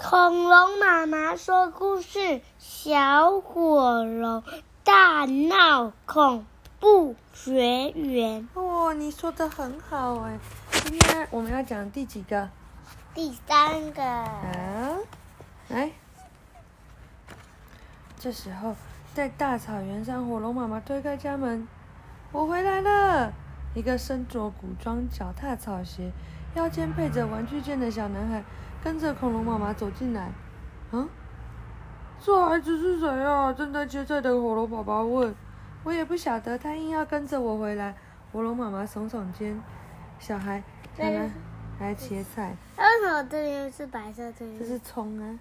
[0.00, 4.44] 恐龙妈妈说故事：小火龙
[4.84, 6.46] 大闹恐
[6.78, 8.48] 怖学园。
[8.54, 10.38] 哦，你说的很好哎！
[10.70, 12.48] 今天我们要讲第几个？
[13.12, 14.04] 第三个。
[14.04, 14.98] 啊，
[15.66, 15.90] 来。
[18.20, 18.76] 这时候，
[19.12, 21.66] 在大草原上，火龙妈妈推开家门
[22.30, 23.32] ：“我回来了。”
[23.74, 26.12] 一个身着古装、脚踏草鞋、
[26.54, 28.44] 腰间配着玩具剑的小男孩。
[28.88, 30.32] 跟着恐龙妈妈走进来，
[30.92, 31.06] 嗯，
[32.18, 33.52] 这孩子是谁啊？
[33.52, 35.34] 正在切菜的恐龙爸爸问。
[35.84, 37.94] 我也不晓得，他硬要跟着我回来。
[38.32, 39.60] 火龙妈妈耸耸肩，
[40.18, 40.62] 小孩，
[40.96, 41.30] 小男
[41.78, 42.56] 孩切菜。
[42.78, 44.32] 为什么这边是白色？
[44.32, 45.38] 这边这是葱啊，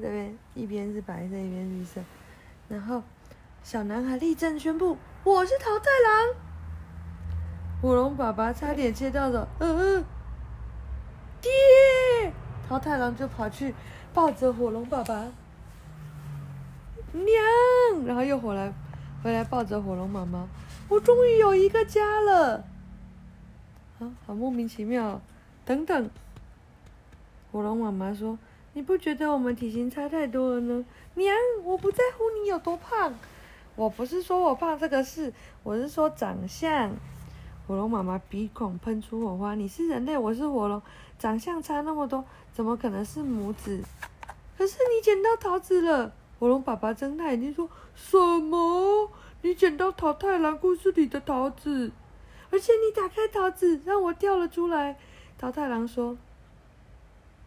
[0.00, 2.00] 这边一边是白色，一边绿色。
[2.70, 3.02] 然后，
[3.62, 6.34] 小男孩立正宣布：“我是桃太郎。”
[7.82, 10.04] 火龙爸爸差点切到了，嗯嗯。
[12.66, 13.74] 爹，桃太郎就跑去
[14.12, 15.26] 抱着火龙爸爸，
[17.12, 18.72] 娘，然后又回来，
[19.22, 20.48] 回来抱着火龙妈妈。
[20.88, 22.64] 我终于有一个家了，
[24.00, 25.20] 啊，好莫名其妙。
[25.64, 26.10] 等等，
[27.50, 28.38] 火龙妈妈说
[28.74, 33.14] ：“你不觉得我们体型差太多了呢？”娘，我不在乎你有多胖，
[33.74, 35.32] 我不是说我胖这个事，
[35.64, 36.92] 我是说长相。
[37.66, 40.80] 火龙妈妈鼻孔喷出火花，你是人类，我是火龙，
[41.18, 43.82] 长相差那么多，怎么可能是母子？
[44.56, 49.10] 可是你捡到桃子了，火龙爸爸睁大眼睛说：“什么？
[49.42, 51.90] 你捡到桃太郎故事里的桃子？
[52.52, 54.96] 而且你打开桃子，让我掉了出来。”
[55.36, 56.16] 桃太郎说：“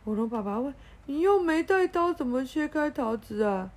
[0.03, 0.75] 火龙爸爸问，
[1.05, 3.71] 你又没带刀，怎么切开桃子啊？”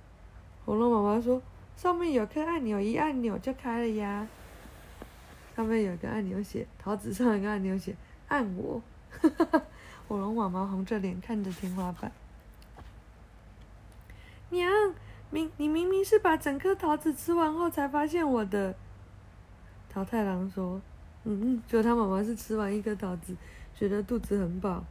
[0.65, 1.41] 火龙妈妈说
[1.77, 4.27] ：“上面有颗按钮，一按钮就开了呀。”
[5.55, 7.95] 上面有一个按钮写，桃子上一个按钮写，
[8.27, 8.81] 按我。
[10.07, 12.11] 火龙妈妈红着脸看着天花板。
[14.49, 14.71] 娘，
[15.29, 18.75] 明你明明是把整颗桃子吃完后才发现我的。
[19.89, 20.81] 桃太郎说
[21.23, 23.35] ：“嗯嗯，就他妈妈是吃完一颗桃子，
[23.75, 24.83] 觉得肚子很饱，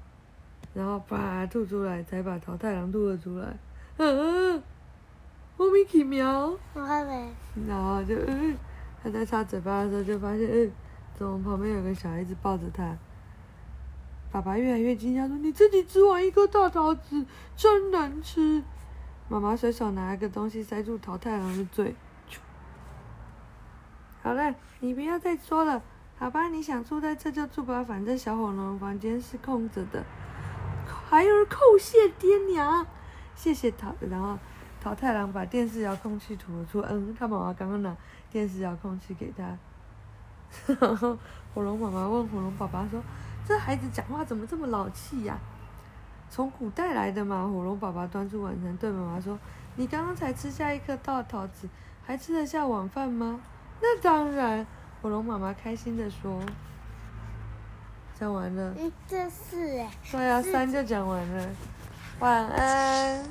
[0.73, 3.57] 然后啪吐出来，才把桃太郎吐了出来。
[3.97, 4.63] 嗯嗯，
[5.57, 6.57] 莫名其妙。
[6.73, 7.29] 我还没。
[7.67, 8.57] 然后就嗯。”
[9.03, 10.71] 他在擦嘴巴的时候，就发现，哎，
[11.15, 12.97] 怎么旁边有个小孩子抱着他？
[14.31, 17.27] 爸爸越来越惊讶，说：“你自己吃完一颗大桃子，
[17.57, 18.63] 真难吃。”
[19.29, 21.95] 妈妈随手拿了个东西塞住桃太郎的嘴。
[24.23, 25.83] 好了，你不要再说了，
[26.17, 26.49] 好吧？
[26.49, 30.05] 你想住在这就住吧，反正小火龙房间是空着的。
[30.87, 32.87] 孩儿叩谢爹娘，
[33.35, 33.95] 谢谢桃。
[34.09, 34.39] 然后
[34.83, 37.95] 桃太郎把电视遥控器吐了出，嗯，他妈妈刚刚拿。
[38.31, 39.45] 电视遥控器给他，
[40.81, 41.15] 然后
[41.53, 42.99] 火龙妈妈问火龙爸爸说
[43.47, 45.39] ：“这孩子讲话怎么这么老气呀？
[46.31, 49.39] 从古代来的嘛？”火龙爸爸端出晚餐对妈妈说
[49.77, 51.69] ：“你刚刚才吃下一颗大桃子，
[52.07, 53.39] 还吃得下晚饭吗？”
[53.83, 54.67] 那当然，
[55.03, 56.41] 火龙妈妈开心的说。
[58.19, 58.75] 讲完了。
[58.79, 59.91] 嗯，这是哎。
[60.11, 61.49] 对啊，三就讲完了。
[62.21, 63.23] 晚安。